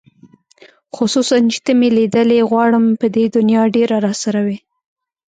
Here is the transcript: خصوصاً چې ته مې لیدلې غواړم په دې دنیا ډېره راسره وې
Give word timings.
خصوصاً 0.95 1.35
چې 1.51 1.59
ته 1.65 1.71
مې 1.79 1.89
لیدلې 1.97 2.39
غواړم 2.49 2.85
په 2.99 3.07
دې 3.15 3.25
دنیا 3.35 3.63
ډېره 3.75 3.95
راسره 4.05 4.39
وې 4.47 4.57